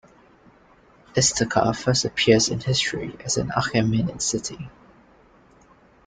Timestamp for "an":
3.37-3.49